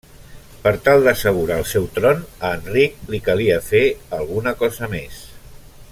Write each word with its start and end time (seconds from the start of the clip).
Per 0.61 0.71
tal 0.87 1.03
d'assegurar 1.07 1.57
el 1.63 1.67
seu 1.73 1.85
tron, 1.99 2.25
a 2.49 2.53
Enric 2.61 2.97
li 3.13 3.21
calia 3.29 3.61
fer 3.69 3.83
alguna 4.21 4.59
cosa 4.63 4.91
més. 4.99 5.25